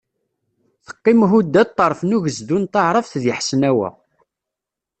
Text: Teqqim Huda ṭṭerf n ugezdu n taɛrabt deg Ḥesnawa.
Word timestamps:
Teqqim 0.85 1.19
Huda 1.29 1.61
ṭṭerf 1.69 1.99
n 2.03 2.15
ugezdu 2.17 2.57
n 2.61 2.65
taɛrabt 2.73 3.13
deg 3.23 3.33
Ḥesnawa. 3.37 3.89